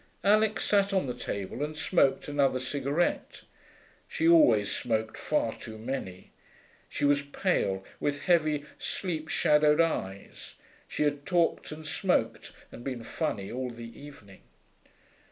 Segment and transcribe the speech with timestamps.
[0.23, 3.43] Alix sat on the table and smoked another cigarette.
[4.07, 6.31] She always smoked far too many.
[6.89, 10.55] She was pale, with heavy, sleep shadowed eyes.
[10.87, 14.41] She had talked and smoked and been funny all the evening.